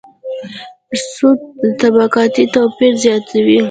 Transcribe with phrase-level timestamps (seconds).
[1.13, 1.39] سود
[1.81, 3.57] طبقاتي توپیر زیاتوي.